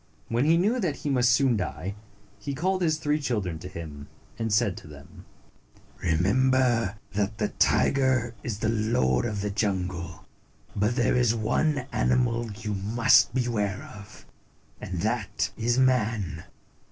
When 0.29 0.45
he 0.45 0.57
knew 0.57 0.79
that 0.79 0.95
he 0.95 1.11
must 1.11 1.31
soon 1.31 1.57
die, 1.57 1.93
he 2.39 2.55
called 2.55 2.81
his 2.81 2.97
three 2.97 3.19
children 3.21 3.59
to 3.59 3.67
him, 3.67 4.07
and 4.39 4.51
said 4.51 4.75
to 4.77 4.87
them," 4.87 5.25
Remember 6.01 6.95
that 7.13 7.37
the 7.37 7.49
tiger 7.49 8.33
is 8.41 8.57
the 8.57 8.69
lord 8.69 9.25
of 9.25 9.41
the 9.41 9.51
jungle, 9.51 10.25
but 10.75 10.95
there 10.95 11.15
is 11.15 11.35
one 11.35 11.85
animal 11.91 12.49
you 12.51 12.73
must 12.73 13.35
beware 13.35 13.83
of, 13.95 14.25
and 14.81 15.01
that 15.01 15.51
is 15.55 15.77
man. 15.77 16.45